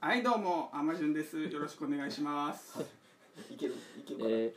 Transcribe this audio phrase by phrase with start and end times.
[0.00, 1.38] はいどうもアマジュンです。
[1.38, 2.78] よろしくお願いします。
[3.52, 3.56] い。
[3.56, 4.52] けるいけるかな、えー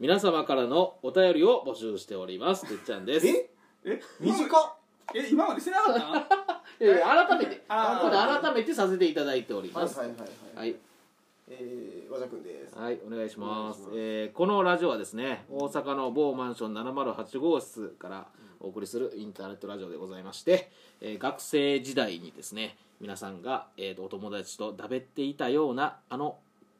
[0.00, 2.66] 皆様からのお便りを募集しております。
[2.68, 3.26] てっちゃんです。
[3.26, 3.50] え？
[3.84, 4.00] え？
[4.20, 4.74] 短っ。
[5.14, 5.94] え今までしてなかっ
[6.28, 6.62] た？
[6.84, 7.64] いやいや改めて。
[7.68, 8.00] あー。
[8.00, 9.98] これ改めてさせていただいております。
[9.98, 10.76] はいはいはいはい、はい、
[11.48, 12.76] えー、和田君です。
[12.78, 13.82] はい、お願いします。
[13.82, 13.98] お願いします。
[13.98, 18.28] えーこのラジオはですね大阪の某マンション708号室から
[18.60, 20.70] お送りするインターネットラジオでございまして、
[21.00, 26.36] えー学生時代にですね皆さんが、えーとお友達とだべっていたようなあの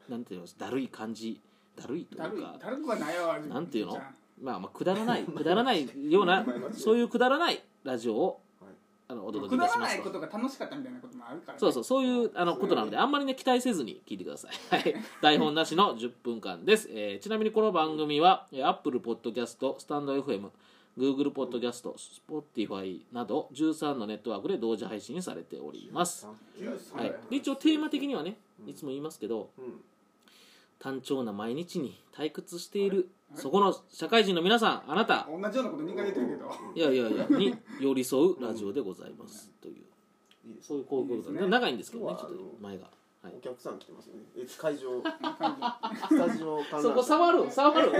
[0.09, 0.57] なんていうんです？
[0.59, 1.41] だるい感じ。
[1.81, 4.01] だるいといだるいうかだるくはないわなんていうの？
[4.41, 8.71] まあまあくだらないくだらないような そういうくだらないラジオをはい
[9.09, 20.51] あのお届くだらけいたしますないことが楽しかったみたいなこともあるからそうそうそういうあのことなのであんまりね期待せずに聞いてください、 はい、台本なしの10分間です、えーちなみにこの番組はえー Apple Podcast スタンド FM
[20.99, 21.89] Google Podcast
[22.29, 29.81] Spotify など13のネットワークで同時配信されております、はい、で一応テーマ的にはねいつも言いますけどうん
[30.79, 35.29] 単調な毎日に退屈しているそこの社会人の皆さんあなた。
[35.29, 36.51] 同じようなこと2回言ってるけど。
[36.75, 39.75] いやいやいやに寄り添うラジオでございますという。
[40.63, 41.51] そういうこういうこといいですね。
[41.51, 42.87] 長いんですけどねちょっと前が、
[43.29, 43.37] はい。
[43.37, 44.23] お、客さん来てますよね。
[44.37, 45.01] え会場。
[46.09, 47.97] スタジオ観覧そこ触る 触るこ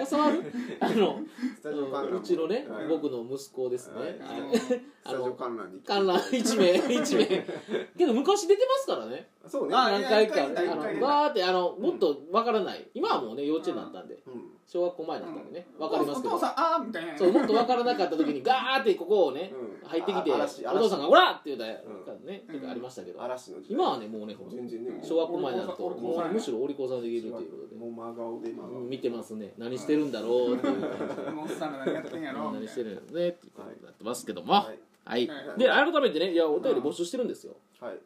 [0.00, 0.42] こ触る？
[0.80, 1.20] あの
[1.56, 2.18] スタジオ観覧。
[2.18, 2.88] うちのね、はい。
[2.88, 4.08] 僕の息子ですね、はい。
[4.08, 4.58] はい。
[4.58, 5.88] スタジオ観覧に来て。
[5.88, 7.86] 観覧1名1名。
[7.96, 9.30] けど昔出てますからね。
[9.46, 9.74] そうね。
[9.74, 10.44] あ何回か。
[10.44, 12.88] あの一回出たバーってあのもっとわからない。
[12.94, 14.22] 今はもうね幼稚園だったんで。
[14.26, 15.66] うん小学校前だったんでね。
[15.80, 16.36] わかりますけど。
[16.36, 17.18] お父さんあーみたいな。
[17.18, 19.88] そうもっとわからなかった時にガーってここをねうん。
[19.88, 22.70] 入ってきておあ嵐父さんが「オラ!」って言うたらうん。
[22.70, 23.20] ありましたけど。
[23.20, 23.74] 嵐の時代。
[23.74, 27.74] 今はねもうね全然ね小学校前になるとうむしろお利口さんできるということで。
[27.74, 29.54] もう真顔で真顔見てますね。
[29.58, 30.54] 何してるんだろう。
[30.54, 32.52] っていう感じでもうおっさんが何やってんやろ。
[32.52, 34.52] 何してるんやろねっていうことになってますけども。
[34.52, 34.70] は
[35.04, 35.24] はい。
[35.24, 35.58] い、はい。
[35.58, 37.56] で改めてねいやお便り募集してるんですよ。
[37.80, 37.98] はい。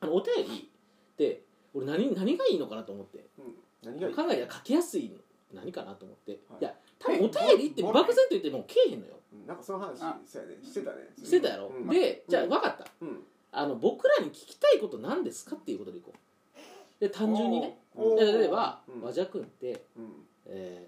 [0.00, 0.68] あのお便り
[1.12, 3.28] って俺何何がいいのかなと思って。
[3.38, 3.54] うん。
[3.84, 4.14] 何がいい？
[4.14, 5.16] 考えたら書きやすいの
[5.54, 6.60] 何かなと思って、はい。
[6.60, 9.14] い、や多分お便りってボ漠然と言ってもけえへんのよ。
[9.32, 10.18] うんなんかその話あ。
[10.26, 10.56] そうやね。
[10.62, 10.96] してたね。
[11.22, 11.88] してたやろ、うん。
[11.88, 12.48] でじゃあうん。
[12.50, 12.86] 分かった。
[13.00, 13.24] うん。
[13.52, 17.00] あの僕らに聞きたいこと何ですかっていうことでいこう。
[17.00, 17.78] で単純にね。
[17.94, 18.18] おー。
[18.18, 19.02] で例えばうん。
[19.02, 20.26] 和く君って、うん。
[20.46, 20.86] え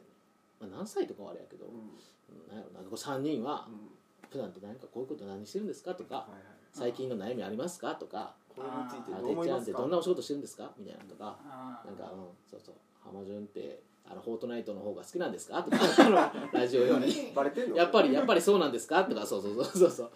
[0.61, 1.73] ーまあ、何歳とかはあれやけど、うん。
[2.49, 3.91] なんやろなんかこう3人はうん。
[4.31, 6.41] 普段って何かこういうこと何してるんですかとかはいはい
[6.73, 10.71] 最近の悩みありますかとかこれについてあどうてっちゃんって思いますかどんなお仕事してるんですか？
[10.79, 11.87] みたいなのとかあー。
[11.89, 12.75] なんか、うん、そうそう。
[13.03, 15.63] 浜潤ってあのフォートナイトの方が好きなんですか？
[15.63, 15.79] とか
[16.53, 17.77] ラジオよりバレてんの？
[17.77, 19.05] やっぱりやっぱりそうなんですか？
[19.05, 20.11] とかそうそうそうそうそう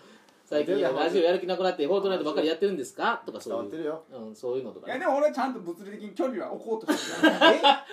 [0.54, 3.20] 最近ラジオやる気なくなってフォートナイトばっかりやってるんですか？
[3.26, 4.04] とか伝そういう、わってるよ。
[4.12, 7.32] うん、そういうのとか、いやね、でも俺はちゃんと物理的に距離は置こうとしてる。
[7.32, 7.84] か ら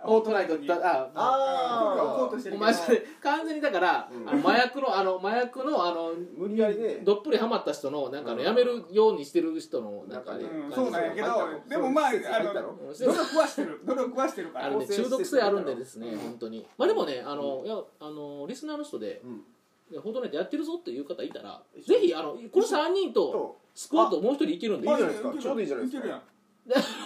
[0.00, 3.10] フォートナイトってあ距離は置こうとしてるけど。
[3.20, 4.28] 完全にだから、うん。
[4.28, 7.02] あの麻薬のあの麻薬のあの無理やりね。
[7.04, 8.46] どっぷりハマった人のなんかあのうん。
[8.46, 11.26] やめるようにしてる人のなんかね、うん、そうなんやけど
[11.68, 12.12] でもまああ
[12.42, 13.80] の努力はしてる。
[13.84, 14.66] 努力はしてるから。
[14.66, 16.18] あのね中毒性あるんでですねうん。
[16.18, 16.66] 本当に。
[16.76, 19.44] まあでもねあの、いやあのリスナーの人でうん
[19.90, 24.88] Fortniteやってるぞっていう方いたらぜひあのこの3人ととスクワッドもう一人いけるんで。
[24.88, 26.02] いいじゃないですかちょうどいいじゃないですか。
[26.02, 26.22] けるやん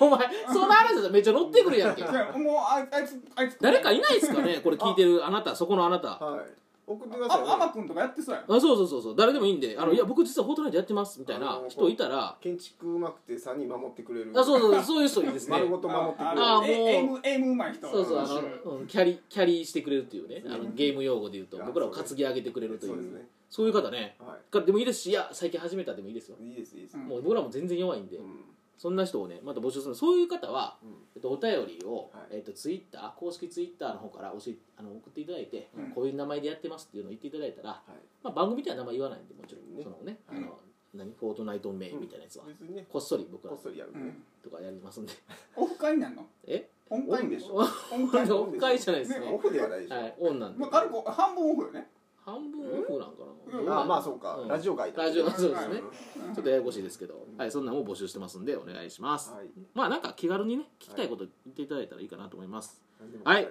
[0.01, 2.03] お前その話だとめっちゃ乗ってくるやんけ。
[2.07, 2.13] もう
[2.57, 3.59] ああいつあいつ。
[3.61, 6.19] 誰かいないですかねこれ聞いてるあなたそこのあなた。
[6.19, 6.62] はい
[6.93, 7.43] 送ってください。
[7.43, 8.45] ねあアマ君とかやってそうやん。
[8.45, 9.17] あそうそうそうそう。
[9.17, 14.33] 誰でもいいんであのいや僕実は Fortniteやってますみたいな人いたら建築うまくて3人守ってくれる。
[14.35, 15.03] あそうそうそう。
[15.03, 15.53] いう人いいですね。
[15.53, 16.43] 丸ごと守ってくれる。
[16.43, 17.91] あもうえエイムエイムうまい人。
[17.91, 18.27] そうそうあ
[18.65, 20.53] の、うん、キャリキャリーしてくれるっていうねうん。
[20.53, 22.93] あのゲーム用語で言うと僕らを担ぎ上げてくれるという。
[22.93, 23.29] そうですね。
[23.51, 24.17] そういう方ね。
[24.19, 26.37] はかでもいいですしいや最近始めたでもいいですよ。
[26.41, 26.97] いいいですいいです。
[26.97, 27.05] うん。
[27.05, 28.42] もう僕らも全然弱いんで、うん
[28.79, 29.95] そんな人をねまた募集する。
[29.95, 30.91] そういう方は、うん。
[31.15, 32.37] えっと、お便りを、はい。
[32.37, 35.91] えっと、ツイッター公式ツイッターの方から教えあの送っていただいて、うん。
[35.93, 37.91] こういう名前でやってますっていうのを言っていただいたら、はい。
[38.23, 39.83] まあ、番組では名前言わないんでもちろん、ね。
[39.83, 40.59] そのね、うんあの
[40.95, 42.85] 何フォートナイト名みたいなやつは、別にね。
[42.87, 43.99] こっそり僕らこっそりやるね。
[44.01, 44.23] うん。
[44.45, 45.15] とかやりますんで。
[45.57, 46.27] オフ会になるの？
[46.47, 46.69] え？
[46.91, 47.55] オン会でしょ？
[47.55, 49.27] オン会オフ会じゃないですね。
[49.33, 49.95] オフではないでしょ。
[49.95, 51.89] はいオンなんで、まあ軽く軽分オフよね
[52.25, 53.17] 半分オフなんか
[53.53, 53.67] うん。
[53.67, 54.37] な、あまあそうか。
[54.37, 54.49] ん。
[54.49, 55.03] ラジオ外だ。
[55.03, 55.83] ラジオそうですね、
[56.29, 56.35] うん。
[56.35, 59.47] ちょっとややこしいですけど、はい、そんなのも募集してますんでお願いします、はい。
[59.75, 63.49] まあなんか気軽にね聞きたいこと言っていただいたらいいかなと思います、何でもござい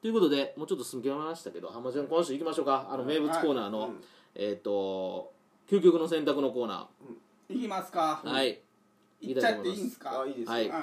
[0.00, 2.88] ということでもうちょっと進みましたけど浜ちゃん今週行きましょうか。
[2.88, 4.04] あの名物コーナーの、うん。
[4.36, 5.32] えっ、と
[5.68, 6.88] 究極の選択のコーナ
[7.48, 8.22] いきますか。
[8.24, 8.60] ー、はい。
[9.20, 10.20] いっちゃっていいんすか？
[10.22, 10.50] あいいですよ。
[10.52, 10.68] はい。
[10.68, 10.82] はい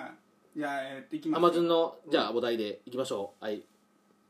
[0.57, 3.44] じゃあえーっといきます浜順のじゃあお題でいきましょう。
[3.44, 3.63] はい。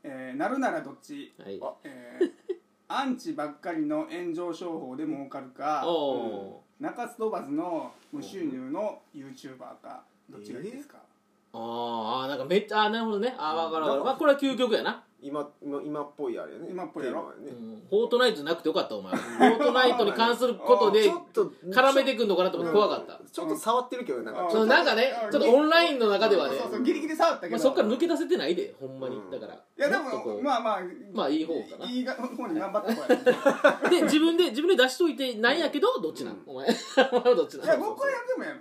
[0.04, 1.34] えーなるならどっち？
[1.44, 1.60] はい。
[1.62, 2.56] あえー
[2.88, 13.34] アンチばっかりの炎上商法で儲かるかおお中津飛ばずの無収入の YouTuber かどっちがいいですか、ー、あーあーなんかめっちゃあーなるほどね。
[13.38, 14.06] あーわかるわかる、うん。
[14.06, 16.68] まあ、これは究極やな今今今っぽいあれね。
[16.70, 17.32] 今っぽいやろ？
[17.44, 17.52] テーマね。
[17.52, 17.84] うん。
[17.90, 19.16] フォートナイトなくてよかったお前。
[19.16, 23.20] フォートナイトに関することでちょっと絡めてくんのかなと思って怖かった。
[23.32, 24.44] ちょっと触ってるけどなんか。
[24.44, 24.52] うん。
[24.52, 25.32] そのなんかねうん。
[25.32, 26.58] ちょっとオンラインの中ではね。
[26.60, 29.16] そうそうギリギリ触ったけど、まあ、そっから抜け出せてないでほんまに。
[29.16, 29.32] うん。
[29.32, 29.54] だから。
[29.56, 30.38] いやでもっとこう。
[30.38, 30.80] もまあまあ
[31.14, 31.90] まあいい方かな。
[31.90, 36.68] いいが方に頑張った方やで自分で自分で出しといてないやけどどっちなん、お前。
[37.12, 38.56] お前はどっちなんいや僕はでもや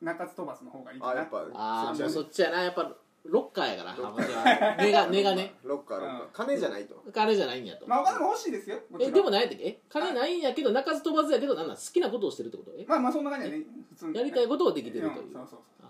[0.00, 1.12] 中津飛ばすの方がいいかな。
[1.12, 2.90] あやっぱああもうそっっちやなやっぱ
[3.26, 5.54] ロッカーやからロッ浜ちゃん根が根がね。
[5.62, 6.20] ロッカーロッカー。
[6.22, 6.94] うん金じゃないと。
[7.12, 9.12] 金じゃないんやと、まあお金も欲しいですよもちろん。
[9.12, 9.80] えでも何やったっけえ？
[9.88, 12.72] 金ないんやけど鳴かず飛ばずやけどなんなん好きなことをしてるってこと？
[12.78, 14.16] えまあまあそんな感じやね普通に。
[14.16, 15.86] やりたいことができてるという、んそうそうあ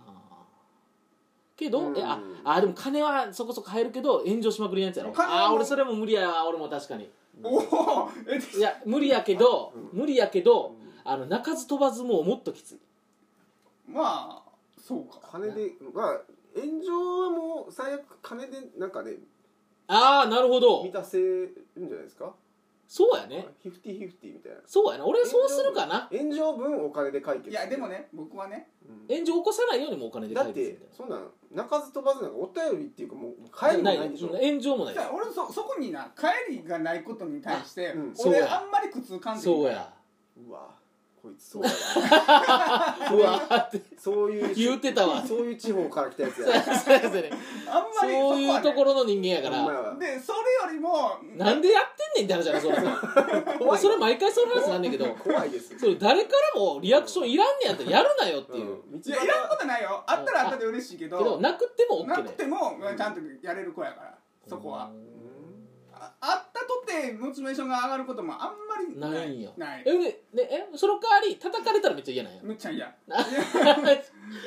[1.57, 1.59] ー。
[1.59, 1.97] けど、うん。
[1.99, 5.11] えああでも金はそこそこ入るけど炎上しまくりのやつやろ。
[5.11, 7.09] お金はああー俺それも無理やわ俺も確かに。
[7.43, 10.01] おおえいや無理やけど、うん。
[10.01, 10.75] 無理やけど、
[11.05, 12.79] あの鳴かず飛ばずももっときつい。
[13.89, 14.50] まあ
[14.81, 15.21] そうか。
[15.33, 16.21] 金でまあ
[16.55, 19.13] 炎上はもう最悪金でなんかね
[19.87, 20.83] ああなるほど。
[20.83, 21.49] 満たせる
[21.79, 22.33] んじゃないですか？
[22.89, 23.47] そうやね。
[23.63, 24.59] フィフティフィフティみたいな。
[24.67, 26.09] そうやな俺そうするかな。
[26.11, 29.17] 炎上分お金で解決いやでもね僕はねうん。
[29.17, 34.29] 炎上起こさないようにもお金でだっ解決みてたいなそんなん鳴かず飛ばずなんかお便りっていうかもう帰りもないんでしょ？
[34.29, 38.15] 炎上もない俺そそこにな帰りがないことに対して、うん。
[38.27, 39.93] 俺あんまり苦痛感じそうや。
[40.37, 40.71] うわ
[41.23, 41.71] こいつそうや
[42.09, 43.81] わうわーって。
[43.99, 45.23] そういう言うてたわ。
[45.27, 47.31] そういう地方から来たやつそうややそうやそうやね
[47.69, 49.79] あんまりそういうところの人間やかほんまや。
[49.81, 50.39] らわでそれ
[50.73, 51.85] よりもなんでやっ
[52.15, 52.77] てんねんって話やなそれ。
[52.77, 53.79] さ怖い。
[53.79, 55.51] それ毎回その話なんねんけど怖い。
[55.51, 55.79] です。
[55.79, 58.99] それ誰からもリアクションいらんねやったらやるなよっていう、うん。
[58.99, 60.03] いやいらんことないよ。
[60.07, 62.09] あったらあったで嬉しいけどけどなくっても OK ね。
[62.09, 64.15] なくてもちゃんとやれる子やから
[64.49, 64.91] そこは
[66.01, 69.83] ああったとてモチベーションが上がることもあんまりないんやない。
[69.85, 69.99] えで
[70.35, 72.43] でえその代わり叩かれたらめっちゃ嫌なんや。
[72.43, 72.93] むっちゃ嫌。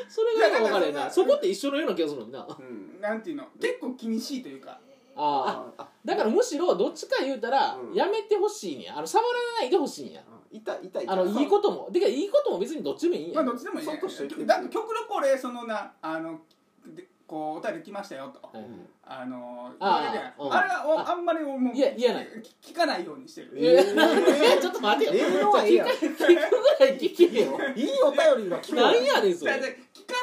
[0.10, 1.10] それが分からへな。
[1.12, 2.40] そこって一緒のような気がするのにな。
[2.40, 3.00] あうん。
[3.00, 3.48] なんていうの？
[3.62, 4.80] 結構気にしいというか。
[5.16, 7.94] ああだからむしろどっちか言うたらうん。
[7.94, 8.98] やめてほしいねや。
[8.98, 9.30] あの触ら
[9.60, 10.24] ないでほしいんや。
[10.52, 11.08] 痛い痛い。
[11.08, 11.90] あのいいことも。
[11.92, 13.36] てかいいことも別にどっちでもいいんや。
[13.36, 14.46] まあどっちでもいいねそっとしといて。
[14.46, 16.42] だって極力俺そのなあの
[16.88, 18.58] でこうお便り来ましたよと。
[18.58, 18.66] はい
[19.06, 20.54] あのあー言われるやんうん。
[20.54, 22.28] あれはおあんまりもういや嫌ない
[22.62, 23.52] 聞聞かないようにしてる。
[23.56, 25.12] えーちょっと待てよ。
[25.14, 27.60] ええのはええやん聞くぐらい聞けよ。
[27.76, 29.52] いいお便りが来なんやねんそれ。
[29.54, 29.62] 聞か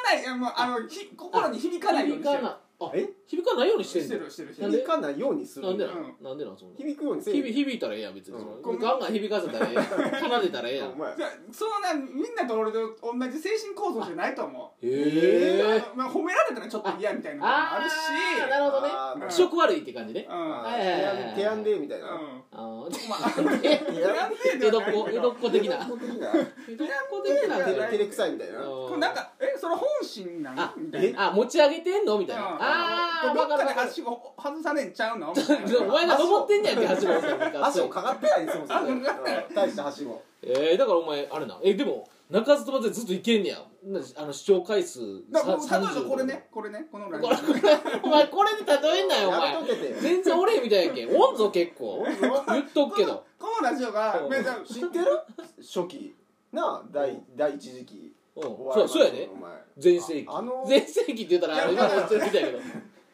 [0.05, 0.21] ない。
[0.23, 2.43] いやもうあのひ心に響かないようにしてる
[2.81, 3.09] あえ？
[3.27, 4.09] 響かないようにしてんの？
[4.09, 4.85] してるしてるしてなんでる。
[4.85, 5.87] 響かないようにするなんで？
[5.87, 6.17] なん。
[6.23, 6.77] なんでなんそんな？
[6.79, 8.63] 響くようにせえ響響いたらええやん別に、うん。
[8.63, 9.85] そのガンガン響かせたらええやん。
[9.85, 10.87] 奏でたらええや。
[10.87, 14.87] んお前じゃあそうなみんなと俺と同じ精神構造じゃないと思う。
[14.87, 15.63] へえ。
[15.63, 18.89] あのまあ、褒められたらちょっと嫌みたいなのもああるしーなるほどね。
[19.29, 20.27] 気色悪いって感じね。
[20.29, 20.35] うん。
[20.35, 22.07] あはいはいでみたいな。
[22.07, 22.43] うん。
[22.53, 25.77] あーまあ、え手やんで江戸っないけど子江戸っ子的な。
[25.77, 27.57] 江戸っ子的な。
[27.59, 28.61] 照れくさいみたいな。
[28.61, 31.29] これなんかえそれ本心なのあみたいな。
[31.29, 32.19] あ持ち上げてんの？
[32.19, 32.43] みたいな。
[32.43, 35.35] うんああどっかではしご外さねんちゃうの？
[35.37, 41.59] みたいなお前が登ってんねやんけはしごさ足もかかってないですもんそれ大した橋もえー、だからお前あれな。
[41.63, 43.59] えでも鳴かず飛ばずでずっといけんねや。
[43.85, 45.01] なあの視聴回数
[45.31, 47.73] だからさ例えばこれねこれねこのラジオこれこれ
[48.03, 49.95] お前これで例えんなよおやめ前とけて。
[50.01, 50.95] 全然俺みたいやん。
[50.95, 52.07] けおんぞ結構。
[52.49, 53.25] 言っとくけど。
[53.39, 54.31] このラジオがうん。
[54.31, 55.07] めちゃ知ってる？
[55.59, 56.15] 初期。
[56.53, 59.29] なあ第第一時期そうそうやで。
[59.33, 59.51] お前。
[59.79, 60.29] 全盛期。
[60.29, 62.59] ああの全盛期って言ったらあれ今の言ってるみたいやけど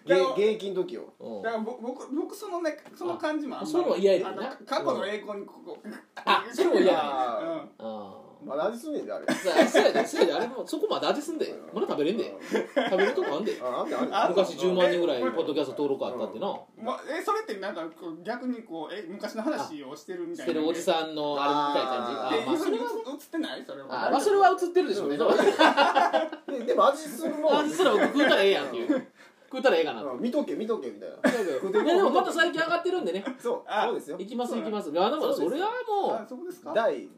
[0.06, 1.12] 現現役の時よ。
[1.18, 1.42] うん。
[1.42, 3.72] だからぼ僕僕そのねその感じもあんまり。
[3.72, 5.78] そういうのは嫌や過去の栄光にここ。
[6.24, 7.00] あそれも嫌やねん。
[7.00, 7.58] あうん。
[7.58, 9.26] ああーまだ味すんねんであれ。
[9.34, 11.54] そうやそうやでそうやであれもそこまで味すんで。
[11.72, 12.34] まだ食べれんで
[12.74, 13.58] 食べるとこあんで。
[13.62, 16.46] ああんであんであ昔10万人ぐらいポッドキャスト登録あったってな。
[16.80, 20.52] まえそれってなんかこう逆にこうえ昔の話をしてるみたいな。
[20.52, 22.44] してるおじさんのあれみたいな感じ。
[22.44, 23.64] あまあそれは映ってない？
[23.66, 24.08] それは。
[24.08, 27.56] あまあそれは映ってるでしょう ねででも味するもん。
[27.58, 29.06] 味すら僕食うたらええやんっていう。
[29.48, 30.16] 食うたらええかなとう。
[30.18, 31.30] ん見とけ見とけみたいな。
[31.30, 33.24] いやでもまた最近上がってるんでね。
[33.38, 34.16] そうあそうですよ。
[34.18, 34.90] 行きます行きます。
[34.90, 36.72] いやでもそれはもあそうですか？
[36.74, 37.08] 第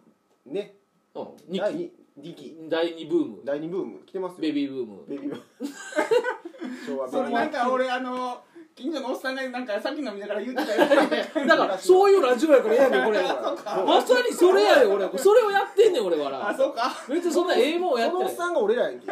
[0.47, 0.77] ね
[1.23, 1.93] ううん二第期。
[2.21, 2.57] 2期。
[2.69, 3.41] 第二ブーム。
[3.45, 3.99] 第2ブーム。
[4.07, 4.39] 来てますよ。
[4.41, 5.07] ベビーブーム。
[5.09, 5.45] ベビーブーム。
[6.87, 8.43] 昭和ベそれなんか俺あの
[8.79, 10.87] 近所のおっさんがなんかさっきの見ながら言ってたよ。
[11.49, 13.19] だからそういうラジオやからええやねんこれ。
[13.27, 13.85] そうか。
[13.85, 15.19] まさにそれやで俺。
[15.19, 16.49] それをやってんねん俺は。
[16.51, 16.93] あそうか。
[17.09, 19.11] 別にそんなええもんやっそのおっさんが俺らやんけ。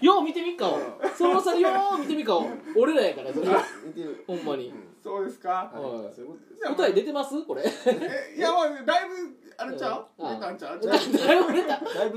[0.00, 0.78] よう見てみっかお
[1.14, 2.46] そのおっさんよう見てみっかお
[2.76, 3.46] 俺らやからそれ。
[3.84, 4.24] 見てる。
[4.26, 4.72] ほんまに
[5.04, 5.70] そうですか？
[5.72, 5.82] はい。
[6.04, 6.14] はい。
[6.14, 7.42] そういうことですじゃあ答え出てます？
[7.44, 7.62] これ。
[7.62, 9.14] えいや まあだいぶ
[9.58, 10.06] あれちゃう？
[10.18, 10.34] うん。
[10.34, 10.80] 出たんちゃう？
[10.80, 11.28] だいぶ出た。
[11.28, 11.62] だいぶ出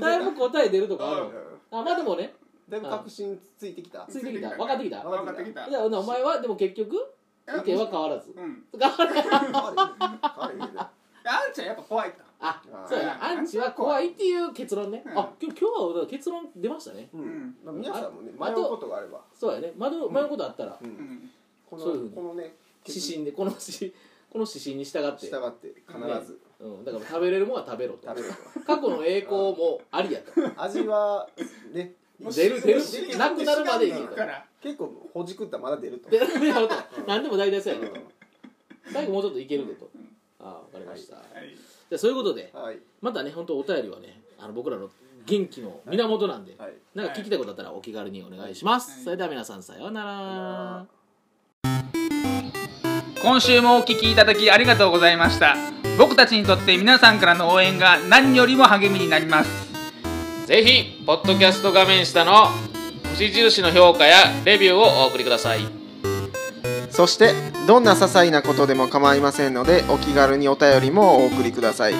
[0.00, 1.04] だいぶ答え出るとか
[1.70, 2.34] あまあでもね。
[2.68, 4.06] だいぶ確信ついてきた。
[4.08, 4.48] ついてきた。
[4.56, 5.02] 分かってきた。
[5.02, 5.66] 分かってきた。
[5.68, 6.96] いやお前はでも結局
[7.46, 8.32] 意見は変わらず。
[8.34, 8.64] うん。
[8.78, 9.22] 変わらない。
[9.22, 10.92] 変わ
[11.30, 15.02] あんちゃんやっぱ怖いとあそうやアンチは怖いっていう結論ね。
[15.04, 15.18] うん。
[15.18, 17.10] あ今日今日は結論出ましたね。
[17.12, 17.20] うん。
[17.20, 17.56] うん。
[17.64, 19.20] まあ皆さんもねあ迷うことがあれば。
[19.34, 19.72] そうやね。
[19.76, 20.78] 迷う迷うことあったら。
[20.80, 20.90] ううん。
[20.90, 21.30] ん。
[21.68, 22.14] このそういうふうに。
[22.14, 22.54] このね
[22.88, 23.94] 指針でこの指
[24.30, 25.26] この指針に従って。
[25.26, 26.38] 従って必ず。
[26.60, 28.08] うん、だから食べれるもんは食べろと。
[28.08, 28.34] 食べる
[28.66, 30.32] 過去の栄光もありやと。
[30.32, 31.28] と 味は
[31.72, 34.44] ね出る出る出なくなるまでいけら。
[34.60, 36.10] 結構ほじくったらまだ出ると。
[36.10, 36.24] で や
[36.58, 36.74] ろうと
[37.06, 37.92] 何でも大体そうやねん。
[37.92, 38.00] と
[38.92, 39.88] 最後もうちょっといけるでと。
[40.40, 41.56] ああ分かりました、はい。
[41.56, 42.78] じゃあそういうことではい。
[43.00, 44.90] またね本当お便りはねあの僕らの
[45.26, 46.74] 元気の源なんで、はい。
[46.94, 49.04] なんか聞きたいことあったらお気軽にお願いします、はい。
[49.04, 50.86] それでは皆さんさようなら、
[53.28, 55.54] 今週もお聞きいただきありがとうございました。
[55.98, 59.50] 僕たちにとって皆さんからの応援が何よりも励みになります。
[60.46, 62.46] ぜひポッドキャスト画面下の
[63.10, 64.16] 星印の評価や
[64.46, 65.58] レビューをお送りください。
[66.88, 67.34] そして
[67.66, 71.94] どんな些細なことでも構いませんのでお気軽にお便りもお送りください。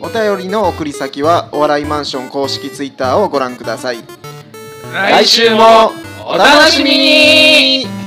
[0.00, 3.98] お便りの送り先はお笑いマンション公式ツイッターをご覧ください。
[4.94, 5.92] 来週も
[6.24, 7.99] お楽しみに